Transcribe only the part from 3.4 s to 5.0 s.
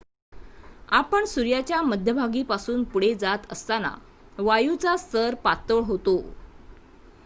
असताना वायूचा